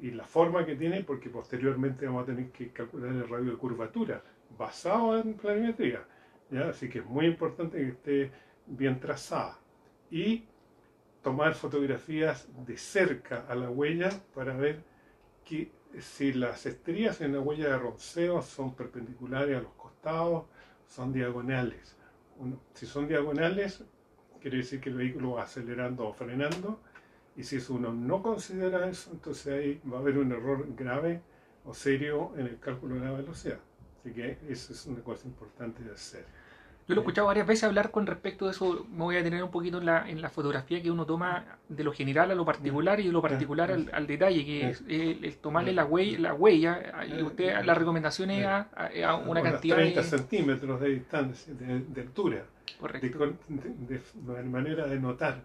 y, 0.00 0.10
la 0.10 0.24
forma 0.24 0.66
que 0.66 0.74
tiene, 0.74 1.04
porque 1.04 1.30
posteriormente 1.30 2.06
vamos 2.06 2.24
a 2.24 2.26
tener 2.26 2.50
que 2.50 2.70
calcular 2.70 3.12
el 3.12 3.28
radio 3.28 3.52
de 3.52 3.56
curvatura 3.56 4.22
basado 4.58 5.18
en 5.18 5.34
planimetría. 5.34 6.04
¿ya? 6.50 6.70
Así 6.70 6.88
que 6.88 6.98
es 6.98 7.06
muy 7.06 7.26
importante 7.26 7.78
que 7.78 7.88
esté 7.88 8.30
bien 8.66 8.98
trazada. 8.98 9.58
Y 10.10 10.44
tomar 11.22 11.54
fotografías 11.54 12.48
de 12.66 12.76
cerca 12.76 13.46
a 13.48 13.54
la 13.54 13.70
huella 13.70 14.10
para 14.34 14.54
ver 14.54 14.82
que 15.44 15.70
si 16.00 16.32
las 16.32 16.66
estrías 16.66 17.20
en 17.20 17.34
la 17.34 17.40
huella 17.40 17.68
de 17.68 17.78
ronceo 17.78 18.42
son 18.42 18.74
perpendiculares 18.74 19.56
a 19.56 19.62
los 19.62 19.72
son 20.88 21.12
diagonales. 21.12 21.96
si 22.74 22.86
son 22.86 23.06
diagonales, 23.06 23.84
quiere 24.40 24.58
decir 24.58 24.80
que 24.80 24.90
el 24.90 24.96
vehículo 24.96 25.32
va 25.32 25.44
acelerando 25.44 26.08
o 26.08 26.12
frenando 26.12 26.80
y 27.36 27.44
si 27.44 27.58
uno 27.72 27.92
no 27.92 28.22
considera 28.22 28.88
eso, 28.88 29.10
entonces 29.12 29.46
ahí 29.46 29.80
va 29.90 29.98
a 29.98 30.00
haber 30.00 30.18
un 30.18 30.32
error 30.32 30.66
grave 30.74 31.22
o 31.64 31.72
serio 31.72 32.32
en 32.36 32.46
el 32.46 32.58
cálculo 32.58 32.96
de 32.96 33.00
la 33.02 33.12
velocidad. 33.12 33.60
Así 34.00 34.12
que 34.12 34.38
eso 34.48 34.72
es 34.72 34.86
una 34.86 35.02
cosa 35.02 35.28
importante 35.28 35.84
de 35.84 35.92
hacer. 35.92 36.26
Yo 36.88 36.96
lo 36.96 37.00
he 37.00 37.04
escuchado 37.04 37.28
varias 37.28 37.46
veces 37.46 37.64
hablar 37.64 37.92
con 37.92 38.06
respecto 38.06 38.46
de 38.46 38.50
eso. 38.50 38.86
Me 38.90 39.04
voy 39.04 39.16
a 39.16 39.22
tener 39.22 39.42
un 39.42 39.50
poquito 39.50 39.78
en 39.78 39.86
la, 39.86 40.08
en 40.08 40.20
la 40.20 40.30
fotografía 40.30 40.82
que 40.82 40.90
uno 40.90 41.06
toma 41.06 41.58
de 41.68 41.84
lo 41.84 41.92
general 41.92 42.30
a 42.32 42.34
lo 42.34 42.44
particular 42.44 42.98
y 42.98 43.06
de 43.06 43.12
lo 43.12 43.22
particular 43.22 43.70
al, 43.70 44.06
detalle, 44.06 44.44
que 44.44 44.70
es 44.70 44.82
el, 44.88 45.36
tomarle 45.36 45.72
la 45.72 45.84
huella, 45.84 46.18
la 46.18 46.34
huella 46.34 46.92
y 47.06 47.22
usted 47.22 47.64
la 47.64 47.74
recomendación 47.74 48.30
es 48.30 48.44
a, 48.46 48.68
a, 49.06 49.14
una 49.16 49.42
cantidad 49.42 49.76
30 49.76 50.00
de... 50.00 50.06
centímetros 50.06 50.80
de 50.80 50.88
distancia, 50.88 51.54
de, 51.54 52.00
altura. 52.00 52.44
Correcto. 52.80 53.36
De, 53.48 54.00
de, 54.14 54.42
manera 54.42 54.86
de 54.86 54.98
notar 54.98 55.44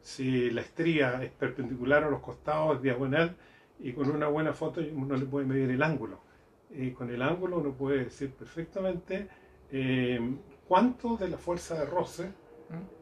si 0.00 0.50
la 0.50 0.62
estría 0.62 1.22
es 1.22 1.30
perpendicular 1.32 2.04
a 2.04 2.08
los 2.08 2.20
costados, 2.20 2.76
es 2.76 2.82
diagonal, 2.82 3.36
y 3.78 3.92
con 3.92 4.10
una 4.10 4.28
buena 4.28 4.54
foto 4.54 4.80
uno 4.94 5.16
le 5.16 5.26
puede 5.26 5.46
medir 5.46 5.70
el 5.70 5.82
ángulo. 5.82 6.20
Y 6.70 6.92
con 6.92 7.10
el 7.10 7.20
ángulo 7.20 7.58
uno 7.58 7.72
puede 7.72 8.04
decir 8.04 8.30
perfectamente 8.30 9.28
eh, 9.70 10.18
cuánto 10.68 11.16
de 11.16 11.28
la 11.28 11.38
fuerza 11.38 11.74
de 11.74 11.86
roce 11.86 12.30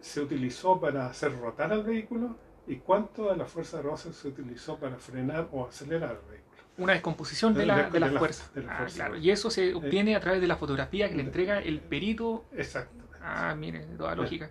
se 0.00 0.20
utilizó 0.20 0.80
para 0.80 1.06
hacer 1.06 1.36
rotar 1.38 1.72
al 1.72 1.82
vehículo 1.82 2.36
y 2.66 2.76
cuánto 2.76 3.30
de 3.30 3.36
la 3.36 3.44
fuerza 3.44 3.78
de 3.78 3.82
roce 3.82 4.12
se 4.12 4.28
utilizó 4.28 4.78
para 4.78 4.96
frenar 4.96 5.48
o 5.52 5.66
acelerar 5.66 6.20
el 6.22 6.30
vehículo. 6.30 6.46
Una 6.78 6.92
descomposición 6.92 7.54
de, 7.54 7.66
la, 7.66 7.90
de, 7.90 8.00
la, 8.00 8.10
fuerza. 8.10 8.50
Ah, 8.68 8.86
claro. 8.94 9.16
Y 9.16 9.30
eso 9.30 9.50
se 9.50 9.74
obtiene 9.74 10.14
a 10.14 10.20
través 10.20 10.40
de 10.40 10.46
la 10.46 10.56
fotografía 10.56 11.08
que 11.08 11.16
le 11.16 11.22
entrega 11.22 11.58
el 11.58 11.80
perito. 11.80 12.44
Exacto. 12.52 13.04
Ah, 13.22 13.54
mire, 13.56 13.80
toda 13.96 14.14
lógica. 14.14 14.50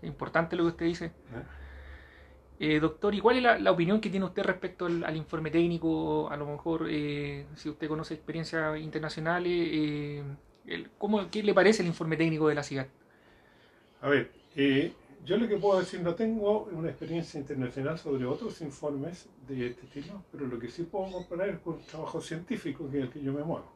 Es 0.00 0.08
importante 0.08 0.56
lo 0.56 0.62
que 0.62 0.68
usted 0.68 0.86
dice. 0.86 1.12
Eh, 2.58 2.80
doctor, 2.80 3.14
¿y 3.14 3.20
cuál 3.20 3.36
es 3.36 3.60
la, 3.60 3.70
opinión 3.70 4.00
que 4.00 4.08
tiene 4.08 4.24
usted 4.24 4.42
respecto 4.44 4.86
al, 4.86 5.16
informe 5.16 5.50
técnico? 5.50 6.30
A 6.30 6.36
lo 6.36 6.46
mejor, 6.46 6.86
eh, 6.88 7.46
si 7.54 7.68
usted 7.68 7.88
conoce 7.88 8.14
experiencias 8.14 8.78
internacionales, 8.78 9.52
eh, 9.52 10.22
¿cómo, 10.98 11.30
¿qué 11.30 11.42
le 11.42 11.54
parece 11.54 11.82
el 11.82 11.88
informe 11.88 12.16
técnico 12.16 12.48
de 12.48 12.54
la 12.54 12.62
CIGAT? 12.62 12.88
A 14.00 14.08
ver, 14.08 14.30
yo 15.24 15.36
lo 15.36 15.48
que 15.48 15.56
puedo 15.56 15.80
decir, 15.80 16.00
no 16.00 16.14
tengo 16.14 16.64
una 16.72 16.88
experiencia 16.88 17.40
internacional 17.40 17.98
sobre 17.98 18.24
otros 18.26 18.60
informes 18.60 19.28
de 19.48 19.68
este 19.68 19.86
estilo, 19.86 20.22
pero 20.30 20.46
lo 20.46 20.58
que 20.58 20.68
sí 20.68 20.84
puedo 20.84 21.10
comparar 21.10 21.48
es 21.48 21.58
con 21.60 21.74
un 21.74 21.84
trabajo 21.84 22.20
científico 22.20 22.88
que 22.90 22.98
es 22.98 23.04
el 23.04 23.10
que 23.10 23.22
yo 23.22 23.32
me 23.32 23.42
muevo. 23.42 23.72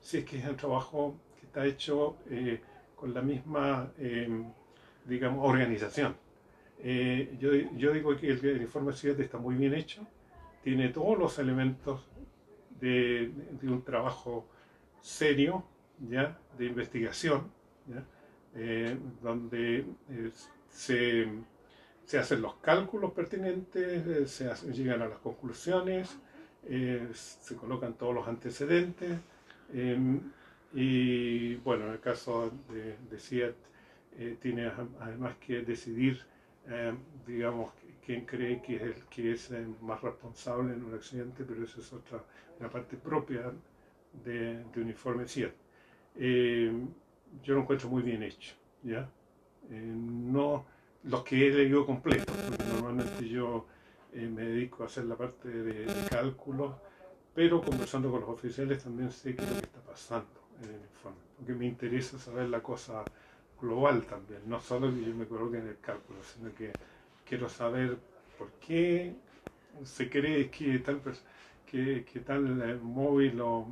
Si 0.00 0.18
es 0.18 0.24
que 0.24 0.38
es 0.38 0.44
el 0.44 0.56
trabajo 0.56 1.14
que 1.38 1.46
está 1.46 1.66
hecho 1.66 2.16
con 2.96 3.14
la 3.14 3.22
misma, 3.22 3.92
digamos, 5.06 5.48
organización. 5.48 6.16
Eh, 6.82 7.36
yo, 7.38 7.52
yo, 7.76 7.92
digo 7.92 8.16
que 8.16 8.30
el, 8.30 8.62
informe 8.62 8.92
CIAT 8.92 9.20
está 9.20 9.36
muy 9.36 9.54
bien 9.54 9.74
hecho, 9.74 10.06
tiene 10.62 10.88
todos 10.88 11.18
los 11.18 11.38
elementos 11.38 12.06
de, 12.80 13.30
de 13.60 13.68
un 13.68 13.82
trabajo 13.82 14.46
serio, 15.00 15.64
¿ya? 16.08 16.38
de 16.58 16.66
investigación, 16.66 17.50
eh, 18.54 18.96
donde 19.22 19.78
eh, 19.78 20.30
se, 20.68 21.28
se, 22.04 22.18
hacen 22.18 22.42
los 22.42 22.54
cálculos 22.56 23.12
pertinentes, 23.12 24.30
se 24.30 24.72
llegan 24.72 25.02
a 25.02 25.08
las 25.08 25.18
conclusiones, 25.18 26.16
se 27.14 27.56
colocan 27.56 27.94
todos 27.94 28.14
los 28.14 28.28
antecedentes. 28.28 29.18
y 30.72 31.54
bueno, 31.56 31.86
en 31.86 31.92
el 31.92 32.00
caso 32.00 32.52
de, 32.70 32.96
de 33.10 33.18
CIAT, 33.18 33.54
tiene 34.40 34.70
además 35.00 35.36
que 35.38 35.62
decidir 35.62 36.20
eh, 36.68 36.94
digamos, 37.26 37.72
quién 38.04 38.24
cree 38.26 38.60
que 38.62 38.76
es 38.76 38.82
el 38.82 39.04
que 39.06 39.32
es 39.32 39.50
más 39.80 40.00
responsable 40.02 40.74
en 40.74 40.84
un 40.84 40.94
accidente, 40.94 41.44
pero 41.44 41.64
eso 41.64 41.80
es 41.80 41.92
otra 41.92 42.22
una 42.58 42.68
parte 42.68 42.96
propia 42.96 43.52
de, 44.24 44.62
de 44.64 44.80
uniforme 44.80 45.26
CIAT. 45.26 45.54
Eh, 46.16 46.72
yo 47.42 47.54
lo 47.54 47.60
encuentro 47.60 47.88
muy 47.88 48.02
bien 48.02 48.22
hecho, 48.22 48.54
¿ya? 48.82 49.08
Eh, 49.70 49.94
no 49.94 50.64
los 51.04 51.24
que 51.24 51.46
he 51.46 51.50
leído 51.50 51.86
completos, 51.86 52.36
porque 52.36 52.64
normalmente 52.64 53.28
yo 53.28 53.66
me 54.12 54.42
dedico 54.42 54.82
a 54.82 54.86
hacer 54.86 55.04
la 55.04 55.16
parte 55.16 55.48
de, 55.48 55.86
de 55.86 56.08
cálculos, 56.10 56.74
pero 57.34 57.62
conversando 57.62 58.10
con 58.10 58.20
los 58.20 58.30
oficiales 58.30 58.82
también 58.82 59.10
sé 59.12 59.34
qué 59.34 59.42
es 59.42 59.48
lo 59.48 59.56
que 59.60 59.66
está 59.66 59.80
pasando 59.80 60.28
en 60.62 60.68
el 60.68 60.80
informe, 60.80 61.18
porque 61.36 61.54
me 61.54 61.66
interesa 61.66 62.18
saber 62.18 62.48
la 62.48 62.60
cosa 62.60 63.04
global 63.60 64.02
también, 64.02 64.40
no 64.46 64.60
solo 64.60 64.92
que 64.92 65.04
yo 65.04 65.14
me 65.14 65.26
coloque 65.26 65.58
en 65.58 65.68
el 65.68 65.78
cálculo, 65.78 66.18
sino 66.22 66.52
que 66.54 66.72
quiero 67.24 67.48
saber 67.48 67.96
por 68.36 68.50
qué 68.66 69.14
se 69.84 70.10
cree 70.10 70.50
que 70.50 70.78
tal, 70.80 71.00
que, 71.66 72.04
que 72.04 72.20
tal 72.20 72.60
eh, 72.62 72.74
móvil 72.82 73.40
o... 73.40 73.68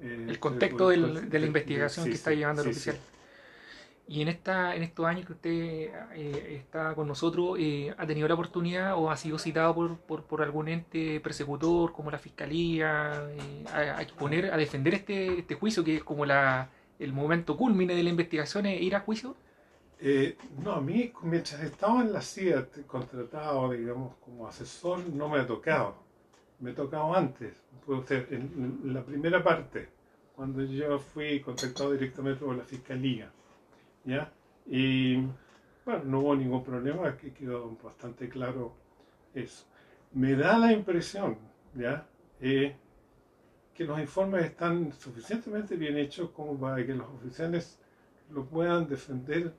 Eh, 0.00 0.26
el 0.28 0.38
contexto 0.38 0.90
del, 0.90 1.28
de 1.28 1.38
la 1.38 1.46
investigación 1.46 2.06
que 2.06 2.12
está 2.12 2.32
llevando 2.32 2.62
el 2.62 2.68
oficial. 2.68 2.96
Y 4.06 4.22
en, 4.22 4.28
esta, 4.28 4.74
en 4.74 4.82
estos 4.82 5.04
años 5.04 5.26
que 5.26 5.32
usted 5.34 5.50
eh, 5.50 6.56
está 6.62 6.94
con 6.94 7.06
nosotros, 7.06 7.58
¿ha 7.98 8.06
tenido 8.06 8.26
la 8.26 8.34
oportunidad 8.34 8.96
o 8.96 9.10
ha 9.10 9.16
sido 9.18 9.38
citado 9.38 9.74
por, 9.74 9.98
por, 9.98 10.24
por 10.24 10.40
algún 10.40 10.68
ente 10.68 11.20
persecutor 11.20 11.92
como 11.92 12.10
la 12.10 12.18
Fiscalía 12.18 13.28
a, 13.70 13.76
a, 13.76 14.02
exponer, 14.02 14.50
a 14.50 14.56
defender 14.56 14.94
este, 14.94 15.40
este 15.40 15.54
juicio 15.56 15.84
que 15.84 15.96
es 15.96 16.04
como 16.04 16.24
la, 16.24 16.70
el 16.98 17.12
momento 17.12 17.56
culmine 17.56 17.94
de 17.94 18.02
la 18.02 18.10
investigación 18.10 18.66
es 18.66 18.80
ir 18.80 18.94
a 18.96 19.00
juicio? 19.00 19.36
Eh, 20.00 20.36
no, 20.62 20.72
a 20.72 20.80
mí, 20.80 21.12
mientras 21.22 21.60
estaba 21.62 22.02
en 22.02 22.12
la 22.12 22.22
CIA 22.22 22.68
contratado, 22.86 23.70
digamos, 23.72 24.14
como 24.24 24.46
asesor, 24.46 25.00
no 25.08 25.28
me 25.28 25.40
ha 25.40 25.46
tocado. 25.46 25.96
Me 26.60 26.72
ha 26.72 26.74
tocado 26.74 27.14
antes, 27.14 27.54
puede 27.86 28.02
ser, 28.04 28.28
en, 28.30 28.80
la 28.92 29.04
primera 29.04 29.42
parte, 29.42 29.88
cuando 30.34 30.62
yo 30.64 30.98
fui 30.98 31.40
contactado 31.40 31.92
directamente 31.92 32.44
por 32.44 32.56
la 32.56 32.64
fiscalía. 32.64 33.30
¿Ya? 34.04 34.32
Y 34.66 35.16
bueno, 35.84 36.04
no 36.04 36.20
hubo 36.20 36.36
ningún 36.36 36.64
problema, 36.64 37.16
que 37.16 37.32
quedó 37.32 37.76
bastante 37.82 38.28
claro 38.28 38.74
eso. 39.34 39.66
Me 40.12 40.34
da 40.34 40.58
la 40.58 40.72
impresión, 40.72 41.38
¿ya? 41.74 42.06
Eh, 42.40 42.74
que 43.74 43.84
los 43.84 43.98
informes 44.00 44.44
están 44.44 44.92
suficientemente 44.92 45.76
bien 45.76 45.96
hechos 45.96 46.30
como 46.30 46.58
para 46.58 46.84
que 46.84 46.94
los 46.94 47.08
oficiales 47.08 47.78
lo 48.30 48.44
puedan 48.44 48.88
defender 48.88 49.54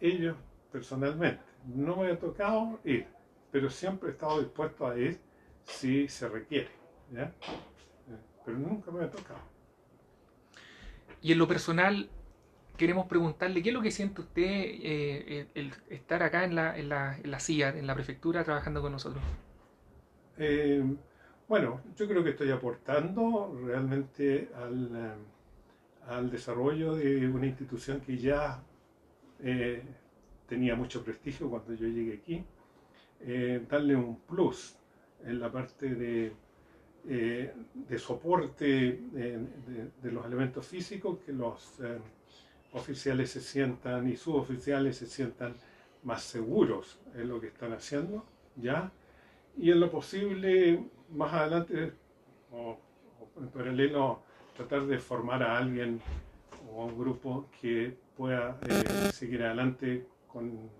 ellos 0.00 0.36
personalmente. 0.72 1.42
No 1.66 1.96
me 1.96 2.10
ha 2.10 2.18
tocado 2.18 2.80
ir, 2.84 3.06
pero 3.52 3.70
siempre 3.70 4.08
he 4.08 4.12
estado 4.12 4.40
dispuesto 4.40 4.86
a 4.86 4.98
ir 4.98 5.20
si 5.64 6.08
se 6.08 6.28
requiere. 6.28 6.70
¿ya? 7.12 7.32
Pero 8.44 8.58
nunca 8.58 8.90
me 8.90 9.04
ha 9.04 9.10
tocado. 9.10 9.40
Y 11.22 11.32
en 11.32 11.38
lo 11.38 11.46
personal, 11.46 12.08
queremos 12.76 13.06
preguntarle, 13.06 13.62
¿qué 13.62 13.68
es 13.70 13.74
lo 13.74 13.82
que 13.82 13.90
siente 13.90 14.22
usted 14.22 14.42
eh, 14.42 15.46
el, 15.54 15.72
estar 15.90 16.22
acá 16.22 16.44
en 16.44 16.54
la, 16.54 16.78
en, 16.78 16.88
la, 16.88 17.16
en 17.16 17.30
la 17.30 17.40
CIA, 17.40 17.70
en 17.70 17.86
la 17.86 17.94
prefectura, 17.94 18.42
trabajando 18.42 18.80
con 18.80 18.92
nosotros? 18.92 19.22
Eh, 20.38 20.82
bueno, 21.50 21.80
yo 21.96 22.08
creo 22.08 22.24
que 22.24 22.30
estoy 22.30 22.50
aportando 22.50 23.52
realmente 23.66 24.50
al, 24.54 24.90
eh, 24.94 25.14
al 26.06 26.30
desarrollo 26.30 26.94
de 26.94 27.28
una 27.28 27.46
institución 27.46 28.00
que 28.00 28.16
ya 28.16 28.62
eh, 29.40 29.82
tenía 30.48 30.74
mucho 30.74 31.04
prestigio 31.04 31.50
cuando 31.50 31.74
yo 31.74 31.86
llegué 31.86 32.14
aquí, 32.14 32.44
eh, 33.20 33.64
darle 33.68 33.96
un 33.96 34.20
plus 34.20 34.76
en 35.24 35.40
la 35.40 35.50
parte 35.50 35.94
de, 35.94 36.32
de 37.04 37.98
soporte 37.98 38.64
de, 39.12 39.38
de, 40.02 40.12
los 40.12 40.24
elementos 40.26 40.66
físicos, 40.66 41.18
que 41.24 41.32
los 41.32 41.80
oficiales 42.72 43.30
se 43.30 43.40
sientan 43.40 44.08
y 44.08 44.16
suboficiales 44.16 44.96
se 44.96 45.06
sientan 45.06 45.54
más 46.02 46.22
seguros 46.22 46.98
en 47.14 47.28
lo 47.28 47.40
que 47.40 47.48
están 47.48 47.72
haciendo, 47.72 48.24
¿ya? 48.56 48.90
Y 49.56 49.70
en 49.70 49.80
lo 49.80 49.90
posible 49.90 50.84
más 51.10 51.32
adelante 51.32 51.92
o, 52.52 52.78
en 53.38 53.48
paralelo 53.48 54.22
tratar 54.56 54.86
de 54.86 54.98
formar 54.98 55.42
a 55.42 55.58
alguien 55.58 56.00
o 56.70 56.82
a 56.82 56.86
un 56.86 56.98
grupo 56.98 57.48
que 57.60 57.96
pueda 58.16 58.58
eh, 58.68 59.12
seguir 59.12 59.42
adelante 59.42 60.06
con, 60.28 60.70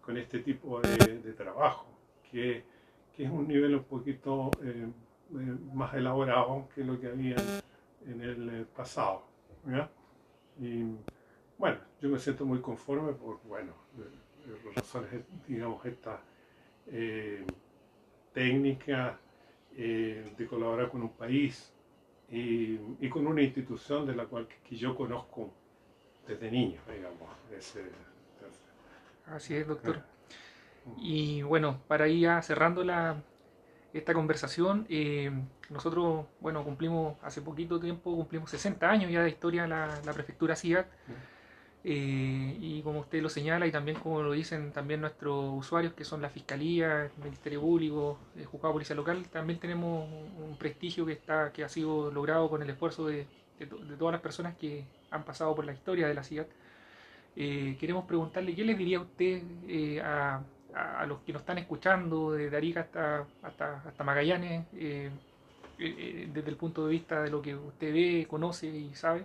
con, 0.00 0.16
este 0.16 0.40
tipo 0.40 0.80
de, 0.80 1.32
trabajo, 1.32 1.86
que, 2.30 2.64
que, 3.16 3.24
es 3.24 3.30
un 3.30 3.46
nivel 3.48 3.74
un 3.74 3.84
poquito 3.84 4.50
eh, 4.62 4.86
eh, 4.86 5.56
más 5.74 5.94
elaborado 5.94 6.68
que 6.74 6.84
lo 6.84 7.00
que 7.00 7.08
había 7.08 7.36
en 8.06 8.20
el 8.20 8.66
pasado. 8.66 9.24
Y 10.60 10.84
bueno, 11.58 11.78
yo 12.00 12.08
me 12.08 12.18
siento 12.18 12.44
muy 12.44 12.60
conforme 12.60 13.12
por, 13.12 13.40
bueno, 13.44 13.74
razones, 14.74 15.24
digamos, 15.46 15.84
esta 15.86 16.20
técnica 18.32 19.18
eh, 19.76 20.32
de 20.36 20.46
colaborar 20.46 20.90
con 20.90 21.02
un 21.02 21.12
país 21.12 21.72
y, 22.30 22.78
y, 23.00 23.08
con 23.08 23.26
una 23.26 23.42
institución 23.42 24.06
de 24.06 24.14
la 24.14 24.26
cual 24.26 24.46
que, 24.46 24.76
yo 24.76 24.94
conozco 24.94 25.50
desde 26.26 26.50
niño, 26.50 26.80
digamos. 26.90 27.28
Así 29.26 29.54
es, 29.54 29.66
doctor. 29.66 30.02
Y 30.98 31.42
bueno, 31.42 31.80
para 31.88 32.08
ir 32.08 32.28
cerrando 32.42 32.84
la, 32.84 33.22
esta 33.92 34.14
conversación, 34.14 34.86
eh, 34.88 35.30
nosotros, 35.70 36.26
bueno, 36.40 36.64
cumplimos 36.64 37.16
hace 37.22 37.42
poquito 37.42 37.78
tiempo, 37.78 38.14
cumplimos 38.14 38.50
60 38.50 38.88
años 38.90 39.10
ya 39.10 39.22
de 39.22 39.30
historia 39.30 39.66
la, 39.66 40.00
la 40.04 40.12
prefectura 40.12 40.56
CIAT. 40.56 40.86
Eh, 41.84 42.58
y 42.60 42.80
como 42.82 43.00
usted 43.00 43.20
lo 43.20 43.28
señala 43.28 43.66
y 43.66 43.72
también 43.72 43.98
como 43.98 44.22
lo 44.22 44.30
dicen 44.32 44.70
también 44.70 45.00
nuestros 45.00 45.52
usuarios 45.52 45.94
que 45.94 46.04
son 46.04 46.22
la 46.22 46.28
Fiscalía, 46.28 47.06
el 47.06 47.24
Ministerio 47.24 47.60
Público, 47.60 48.18
el 48.36 48.46
Juzgado 48.46 48.68
de 48.68 48.74
Policía 48.74 48.96
Local, 48.96 49.28
también 49.28 49.58
tenemos 49.58 50.08
un 50.08 50.56
prestigio 50.56 51.04
que, 51.04 51.12
está, 51.12 51.52
que 51.52 51.64
ha 51.64 51.68
sido 51.68 52.12
logrado 52.12 52.48
con 52.48 52.62
el 52.62 52.70
esfuerzo 52.70 53.06
de, 53.06 53.26
de, 53.58 53.66
todas 53.66 54.12
las 54.12 54.20
personas 54.20 54.56
que 54.56 54.84
han 55.10 55.24
pasado 55.24 55.56
por 55.56 55.64
la 55.64 55.72
historia 55.72 56.06
de 56.06 56.14
la 56.14 56.22
ciudad. 56.22 56.46
Eh, 57.34 57.76
queremos 57.80 58.04
preguntarle, 58.04 58.54
¿qué 58.54 58.64
les 58.64 58.78
diría 58.78 59.00
usted 59.00 59.42
a, 60.04 60.40
a, 60.74 61.04
los 61.06 61.20
que 61.20 61.32
nos 61.32 61.42
están 61.42 61.58
escuchando 61.58 62.32
desde 62.32 62.56
Arica 62.56 62.80
hasta, 62.80 63.26
hasta, 63.42 63.82
hasta 63.86 64.04
Magallanes, 64.04 64.66
desde 64.72 66.50
el 66.50 66.56
punto 66.56 66.86
de 66.86 66.92
vista 66.92 67.22
de 67.22 67.30
lo 67.30 67.42
que 67.42 67.54
usted 67.54 67.92
ve, 67.92 68.26
conoce 68.28 68.66
y 68.68 68.94
sabe? 68.94 69.24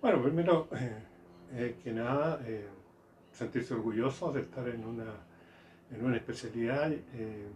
Bueno, 0.00 0.22
primero 0.22 0.68
eh, 1.52 1.76
que 1.82 1.92
nada, 1.92 2.40
eh, 2.46 2.68
sentirse 3.32 3.74
orgullosos 3.74 4.34
de 4.34 4.42
estar 4.42 4.68
en 4.68 4.84
una, 4.84 5.12
en 5.90 6.04
una 6.04 6.16
especialidad 6.16 6.92
eh, 6.92 7.46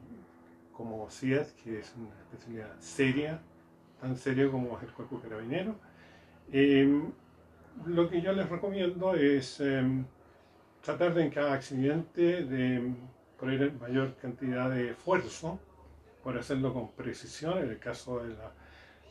como 0.73 1.09
CIED, 1.11 1.47
que 1.63 1.81
es 1.81 1.95
una 1.97 2.11
especialidad 2.21 2.79
seria, 2.79 3.41
tan 4.01 4.17
seria 4.17 4.51
como 4.51 4.77
es 4.79 4.85
el 4.85 4.93
cuerpo 4.93 5.21
carabinero. 5.21 5.77
Eh, 6.53 7.03
lo 7.87 8.09
que 8.09 8.21
yo 8.21 8.33
les 8.33 8.49
recomiendo 8.49 9.15
es 9.15 9.63
tratar 10.83 11.15
de 11.15 11.23
en 11.23 11.31
cada 11.31 11.55
accidente 11.55 12.45
de 12.45 12.93
poner 13.39 13.73
mayor 13.75 14.15
cantidad 14.17 14.71
de 14.71 14.91
esfuerzo 14.91 15.59
por 16.23 16.37
hacerlo 16.37 16.73
con 16.73 16.91
precisión, 16.93 17.59
en 17.59 17.71
el 17.71 17.79
caso 17.79 18.23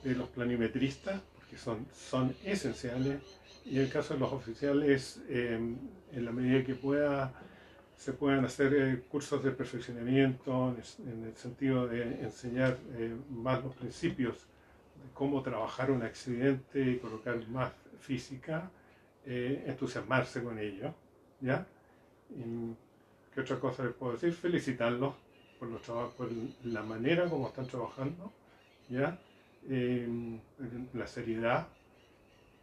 de, 0.03 0.15
los 0.15 0.29
planimetristas, 0.29 1.21
porque 1.35 1.57
son, 1.57 1.85
son 1.93 2.35
esenciales, 2.43 3.21
y 3.65 3.77
en 3.77 3.83
el 3.83 3.89
caso 3.89 4.13
de 4.13 4.19
los 4.19 4.31
oficiales, 4.33 5.21
em, 5.29 5.77
en 6.11 6.25
la 6.25 6.31
medida 6.31 6.63
que 6.63 6.75
pueda, 6.75 7.33
se 7.95 8.13
puedan 8.13 8.43
hacer 8.45 8.73
eh, 8.73 9.03
cursos 9.09 9.43
de 9.43 9.51
perfeccionamiento 9.51 10.75
en 11.05 11.25
el 11.25 11.35
sentido 11.35 11.87
de 11.87 12.21
enseñar 12.21 12.77
eh, 12.95 13.15
más 13.29 13.63
los 13.63 13.75
principios 13.75 14.35
de 15.03 15.11
cómo 15.13 15.41
trabajar 15.43 15.91
un 15.91 16.01
accidente 16.03 16.81
y 16.81 16.97
colocar 16.97 17.47
más 17.49 17.71
física, 17.99 18.71
eh, 19.25 19.63
entusiasmarse 19.67 20.43
con 20.43 20.57
ello, 20.57 20.95
¿ya? 21.41 21.65
Y, 22.29 22.75
¿Qué 23.33 23.41
otra 23.41 23.59
cosa 23.59 23.83
les 23.83 23.93
puedo 23.93 24.13
decir? 24.13 24.33
Felicitarlos 24.33 25.13
por, 25.59 25.69
los 25.69 25.81
por 26.13 26.29
la 26.63 26.83
manera 26.83 27.29
como 27.29 27.47
están 27.47 27.67
trabajando, 27.67 28.31
¿ya? 28.89 29.17
la 30.93 31.05
seriedad 31.05 31.67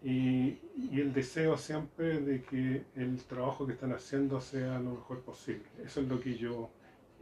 y, 0.02 0.58
y, 0.90 1.00
el 1.00 1.12
deseo 1.12 1.56
siempre 1.56 2.20
de 2.20 2.42
que 2.42 2.84
el 2.96 3.22
trabajo 3.24 3.66
que 3.66 3.74
están 3.74 3.92
haciendo 3.92 4.40
sea 4.40 4.78
lo 4.80 4.92
mejor 4.92 5.20
posible. 5.20 5.62
Eso 5.84 6.00
es 6.00 6.08
lo 6.08 6.20
que 6.20 6.36
yo 6.36 6.68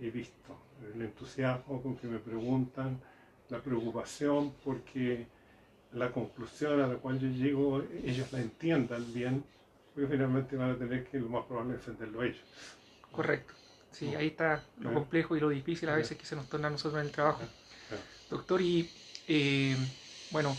he 0.00 0.10
visto, 0.10 0.56
el 0.94 1.02
entusiasmo 1.02 1.82
con 1.82 1.96
que 1.96 2.06
me 2.06 2.18
preguntan, 2.18 2.98
la 3.48 3.60
preocupación 3.60 4.52
porque 4.64 5.26
la 5.92 6.10
conclusión 6.10 6.80
a 6.80 6.86
la 6.86 6.96
cual 6.96 7.18
yo 7.18 7.28
llego, 7.28 7.82
ellos 8.04 8.32
la 8.32 8.40
entiendan 8.40 9.12
bien, 9.12 9.44
porque 9.97 10.12
finalmente 10.12 10.57
van 10.57 10.73
a 10.73 10.76
tener 10.76 11.05
que 11.05 11.19
lo 11.19 11.31
más 11.31 11.47
probable 11.47 11.76
es 11.76 11.88
entenderlo 11.88 12.23
ellos. 12.23 12.43
Correcto. 13.11 13.55
Sí, 13.91 14.15
ahí 14.15 14.26
está 14.26 14.62
lo 14.79 14.93
complejo 14.93 15.35
y 15.37 15.41
lo 15.41 15.49
difícil 15.49 15.88
a 15.88 15.97
veces 15.97 16.19
que 16.19 16.26
se 16.26 16.37
nos 16.37 16.47
torna 16.50 16.69
a 16.69 16.71
nosotros 16.71 17.00
en 17.00 17.07
el 17.07 17.12
trabajo. 17.12 17.41
Doctor, 18.29 18.61
y 18.61 18.91
eh, 19.26 19.75
bueno, 20.33 20.55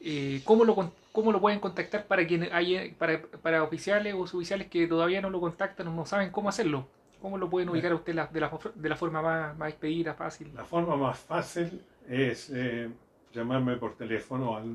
eh, 0.00 0.42
¿cómo, 0.44 0.64
lo, 0.64 0.92
¿cómo 1.10 1.32
lo 1.32 1.40
pueden 1.40 1.58
contactar 1.58 2.06
para, 2.06 2.24
quien 2.24 2.48
hay, 2.52 2.92
para, 2.92 3.20
para 3.20 3.64
oficiales 3.64 4.14
o 4.14 4.24
suboficiales 4.28 4.68
que 4.68 4.86
todavía 4.86 5.20
no 5.20 5.28
lo 5.28 5.40
contactan 5.40 5.88
o 5.88 5.92
no 5.92 6.06
saben 6.06 6.30
cómo 6.30 6.48
hacerlo? 6.48 6.86
¿Cómo 7.20 7.36
lo 7.36 7.50
pueden 7.50 7.68
ubicar 7.68 7.90
a 7.90 7.96
usted 7.96 8.12
de, 8.12 8.16
la, 8.16 8.30
de 8.76 8.88
la 8.88 8.96
forma 8.96 9.20
más, 9.22 9.58
más 9.58 9.70
expedita, 9.70 10.14
fácil? 10.14 10.52
La 10.54 10.64
forma 10.64 10.94
más 10.94 11.18
fácil 11.18 11.82
es 12.08 12.48
eh, 12.54 12.88
llamarme 13.34 13.76
por 13.76 13.96
teléfono 13.96 14.56
al 14.56 14.68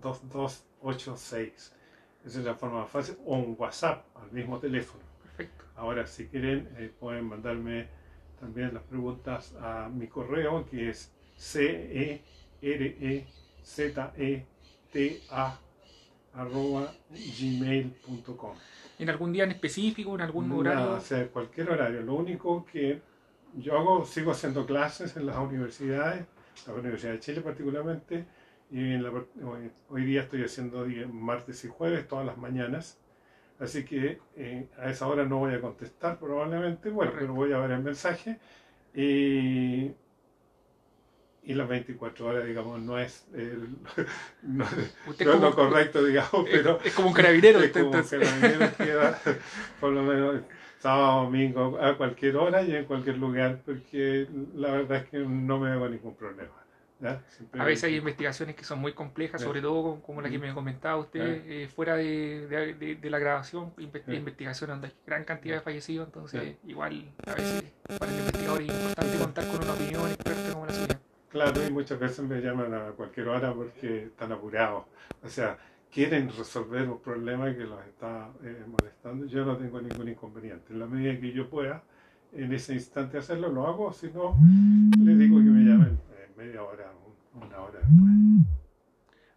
956102286. 0.00 1.72
Esa 2.24 2.38
es 2.38 2.44
la 2.44 2.54
forma 2.54 2.80
más 2.82 2.90
fácil. 2.90 3.16
O 3.24 3.36
un 3.36 3.56
WhatsApp 3.58 4.04
al 4.16 4.30
mismo 4.32 4.58
teléfono. 4.58 5.02
Perfecto. 5.22 5.64
Ahora, 5.76 6.06
si 6.06 6.26
quieren, 6.28 6.68
eh, 6.78 6.92
pueden 6.98 7.24
mandarme 7.28 7.88
también 8.38 8.74
las 8.74 8.82
preguntas 8.84 9.54
a 9.60 9.88
mi 9.88 10.06
correo, 10.08 10.66
que 10.66 10.90
es 10.90 11.12
C-E-R-E-Z-E-T-A 11.36 12.22
arroba 16.34 16.94
gmail.com. 17.10 18.54
¿En 18.98 19.10
algún 19.10 19.32
día 19.32 19.44
en 19.44 19.52
específico, 19.52 20.14
en 20.14 20.22
algún 20.22 20.48
Nada, 20.48 20.60
horario? 20.60 20.92
O 20.94 21.00
sea, 21.00 21.26
cualquier 21.28 21.70
horario. 21.70 22.02
Lo 22.02 22.14
único 22.14 22.64
que 22.64 23.00
yo 23.54 23.78
hago, 23.78 24.04
sigo 24.04 24.32
haciendo 24.32 24.64
clases 24.64 25.16
en 25.16 25.26
las 25.26 25.36
universidades, 25.36 26.24
la 26.66 26.74
Universidad 26.74 27.12
de 27.12 27.20
Chile 27.20 27.40
particularmente, 27.40 28.24
y 28.72 28.94
en 28.94 29.02
la, 29.02 29.12
hoy, 29.90 30.04
día 30.04 30.22
estoy 30.22 30.42
haciendo 30.44 30.86
martes 31.12 31.64
y 31.64 31.68
jueves 31.68 32.08
todas 32.08 32.24
las 32.26 32.38
mañanas. 32.38 32.98
Así 33.60 33.84
que 33.84 34.18
eh, 34.34 34.66
a 34.78 34.90
esa 34.90 35.06
hora 35.06 35.24
no 35.24 35.38
voy 35.38 35.54
a 35.54 35.60
contestar 35.60 36.18
probablemente, 36.18 36.88
bueno, 36.90 37.12
pero 37.16 37.34
voy 37.34 37.52
a 37.52 37.58
ver 37.58 37.72
el 37.72 37.82
mensaje. 37.82 38.38
Y, 38.94 39.92
y 41.44 41.54
las 41.54 41.68
24 41.68 42.26
horas, 42.26 42.46
digamos, 42.46 42.80
no 42.80 42.98
es, 42.98 43.26
el, 43.34 43.76
no, 44.42 44.64
Usted 45.06 45.26
no 45.26 45.32
es 45.32 45.38
como- 45.38 45.50
lo 45.50 45.54
correcto, 45.54 46.04
digamos, 46.04 46.46
pero 46.50 46.78
es, 46.80 46.86
es 46.86 46.94
como 46.94 47.08
un 47.08 47.14
carabinero. 47.14 47.60
es 47.60 47.72
como 47.72 47.84
entonces. 47.86 48.20
carabinero 48.20 48.76
que 48.76 48.94
va, 48.94 49.18
por 49.80 49.92
lo 49.92 50.02
menos 50.02 50.40
sábado, 50.78 51.24
domingo, 51.24 51.78
a 51.80 51.96
cualquier 51.96 52.36
hora 52.36 52.62
y 52.62 52.74
en 52.74 52.84
cualquier 52.86 53.18
lugar, 53.18 53.60
porque 53.66 54.26
la 54.54 54.72
verdad 54.72 54.98
es 54.98 55.08
que 55.10 55.18
no 55.18 55.58
me 55.60 55.70
hago 55.70 55.88
ningún 55.88 56.14
problema. 56.16 56.61
A 57.58 57.64
veces 57.64 57.84
hay 57.84 57.96
investigaciones 57.96 58.54
que 58.54 58.64
son 58.64 58.78
muy 58.80 58.92
complejas, 58.92 59.40
sobre 59.42 59.60
todo 59.60 60.00
como 60.02 60.20
la 60.22 60.30
que 60.30 60.38
me 60.38 60.52
comentaba 60.54 60.96
usted, 60.98 61.42
eh, 61.46 61.68
fuera 61.68 61.96
de, 61.96 62.46
de- 62.48 62.74
de- 62.74 62.94
de 62.96 63.10
la 63.10 63.18
grabación, 63.18 63.72
inve- 63.76 64.02
Sí. 64.06 64.12
investigaciones 64.14 64.74
donde 64.74 64.86
hay 64.88 64.94
gran 65.06 65.24
cantidad 65.24 65.56
de 65.56 65.60
fallecidos, 65.62 66.06
entonces 66.08 66.56
igual 66.66 67.10
a 67.26 67.34
veces 67.34 67.64
para 67.98 68.12
el 68.12 68.18
investigador 68.20 68.62
es 68.62 68.68
importante 68.68 69.18
contar 69.18 69.46
con 69.48 69.62
una 69.64 69.72
opinión 69.72 70.10
experta 70.10 70.52
como 70.52 70.66
la 70.66 70.72
suya. 70.72 71.00
Claro, 71.30 71.66
y 71.66 71.70
muchas 71.72 71.98
veces 71.98 72.24
me 72.24 72.40
llaman 72.40 72.74
a 72.74 72.90
cualquier 72.92 73.28
hora 73.28 73.52
porque 73.54 74.04
están 74.04 74.32
apurados. 74.32 74.84
O 75.24 75.28
sea, 75.28 75.56
quieren 75.90 76.28
resolver 76.36 76.88
un 76.88 77.00
problema 77.00 77.46
que 77.54 77.64
los 77.64 77.84
está 77.86 78.30
eh, 78.44 78.62
molestando. 78.66 79.26
Yo 79.26 79.44
no 79.44 79.56
tengo 79.56 79.80
ningún 79.80 80.08
inconveniente. 80.08 80.72
En 80.72 80.78
la 80.78 80.86
medida 80.86 81.18
que 81.18 81.32
yo 81.32 81.48
pueda, 81.48 81.82
en 82.32 82.52
ese 82.52 82.74
instante 82.74 83.16
hacerlo, 83.18 83.48
lo 83.48 83.66
hago. 83.66 83.92
Si 83.92 84.08
no, 84.08 84.36
les 85.02 85.18
digo 85.18 85.38
que 85.38 85.44
me 85.44 85.62
llamen 85.64 85.98
media 86.42 86.62
hora, 86.62 86.90
una 87.34 87.58
hora 87.60 87.78
después. 87.78 88.10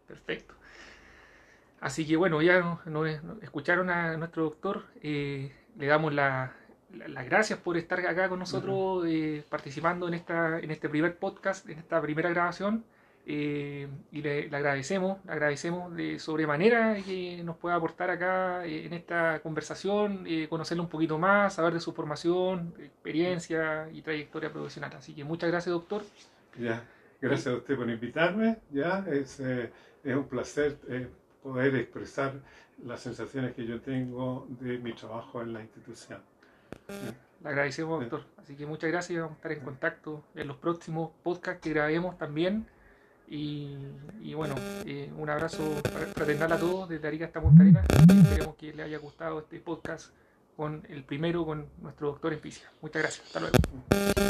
Perfecto. 0.07 0.53
Así 1.79 2.05
que 2.07 2.15
bueno, 2.15 2.41
ya 2.41 2.79
nos, 2.85 3.07
escucharon 3.41 3.89
a 3.89 4.17
nuestro 4.17 4.43
doctor. 4.43 4.83
eh, 5.01 5.51
le 5.77 5.87
damos 5.87 6.13
la- 6.13 6.53
la- 6.93 7.07
las 7.09 7.25
gracias 7.25 7.59
por 7.59 7.75
estar 7.77 7.99
acá 7.99 8.29
con 8.29 8.39
nosotros, 8.39 9.05
eh, 9.07 9.43
participando 9.49 10.07
en, 10.07 10.13
esta, 10.13 10.59
en 10.59 10.71
este 10.71 10.87
primer 10.89 11.17
podcast, 11.17 11.67
en 11.69 11.79
esta 11.79 12.01
primera 12.01 12.29
grabación. 12.29 12.83
eh, 13.27 13.87
y 14.11 14.21
le, 14.21 14.47
le 14.49 14.55
agradecemos, 14.55 15.17
le 15.25 15.31
agradecemos 15.31 15.91
de 15.95 16.19
sobremanera 16.19 16.95
que 17.03 17.41
nos 17.43 17.57
pueda 17.57 17.73
aportar 17.75 18.11
acá 18.11 18.63
eh, 18.67 18.85
en 18.85 18.93
esta 18.93 19.39
conversación, 19.39 20.25
eh, 20.27 20.47
conocerlo 20.47 20.83
un 20.83 20.89
poquito 20.89 21.17
más, 21.17 21.55
saber 21.55 21.73
de 21.73 21.79
su 21.79 21.91
formación, 21.91 22.75
experiencia 22.77 23.89
y 23.91 24.03
trayectoria 24.03 24.51
profesional. 24.53 24.91
Así 24.95 25.15
que 25.15 25.23
muchas 25.23 25.49
gracias, 25.49 25.73
doctor. 25.73 26.03
Ya, 26.59 26.83
gracias 27.21 27.53
a 27.53 27.57
usted 27.57 27.75
por 27.75 27.89
invitarme. 27.89 28.57
Ya, 28.71 29.05
es, 29.11 29.39
eh, 29.39 29.71
es 30.03 30.15
un 30.15 30.27
placer 30.27 30.77
eh, 30.87 31.07
poder 31.41 31.75
expresar 31.75 32.33
las 32.83 33.01
sensaciones 33.01 33.53
que 33.53 33.65
yo 33.65 33.81
tengo 33.81 34.47
de 34.59 34.77
mi 34.77 34.93
trabajo 34.93 35.41
en 35.41 35.53
la 35.53 35.61
institución. 35.61 36.19
Le 37.43 37.49
agradecemos, 37.49 37.99
doctor. 37.99 38.23
Así 38.37 38.55
que 38.55 38.65
muchas 38.65 38.91
gracias. 38.91 39.19
Vamos 39.19 39.33
a 39.33 39.37
estar 39.37 39.51
en 39.51 39.59
contacto 39.61 40.23
en 40.35 40.47
los 40.47 40.57
próximos 40.57 41.11
podcasts 41.23 41.61
que 41.61 41.69
grabemos 41.69 42.17
también. 42.17 42.67
Y, 43.27 43.77
y 44.21 44.33
bueno, 44.35 44.55
eh, 44.85 45.11
un 45.17 45.29
abrazo 45.29 45.63
fraternal 46.13 46.51
a 46.51 46.59
todos 46.59 46.89
desde 46.89 47.07
Arica 47.07 47.25
hasta 47.25 47.41
Punta 47.41 47.63
Arenas. 47.63 47.85
Esperemos 47.89 48.55
que 48.55 48.73
les 48.73 48.85
haya 48.85 48.97
gustado 48.99 49.39
este 49.39 49.59
podcast 49.59 50.11
con 50.55 50.85
el 50.89 51.03
primero 51.03 51.45
con 51.45 51.67
nuestro 51.81 52.07
doctor 52.07 52.33
en 52.33 52.39
física. 52.39 52.69
Muchas 52.81 53.01
gracias. 53.01 53.27
Hasta 53.27 53.39
luego. 53.39 54.15